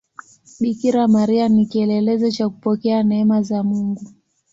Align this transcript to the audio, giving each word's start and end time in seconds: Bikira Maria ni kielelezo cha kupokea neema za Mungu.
Bikira 0.61 1.07
Maria 1.07 1.49
ni 1.49 1.65
kielelezo 1.65 2.31
cha 2.31 2.49
kupokea 2.49 3.03
neema 3.03 3.41
za 3.41 3.63
Mungu. 3.63 4.01